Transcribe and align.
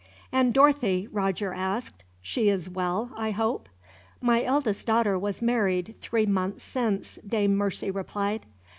"And 0.31 0.51
Dorothy," 0.51 1.07
Roger 1.11 1.53
asked; 1.53 2.03
"she 2.23 2.49
is 2.49 2.67
well, 2.67 3.11
I 3.15 3.29
hope." 3.29 3.69
"My 4.19 4.41
eldest 4.43 4.87
daughter 4.87 5.15
was 5.19 5.43
married, 5.43 5.93
three 6.01 6.25
months 6.25 6.63
since," 6.63 7.17
Dame 7.23 7.55
Mercy 7.55 7.91
replied. 7.91 8.47